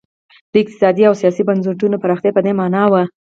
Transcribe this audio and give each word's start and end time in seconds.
د 0.51 0.53
اقتصادي 0.61 1.03
او 1.09 1.13
سیاسي 1.21 1.41
بنسټونو 1.47 2.01
پراختیا 2.03 2.31
په 2.35 2.41
دې 2.45 2.51
معنا 2.59 2.83
وه. 2.91 3.03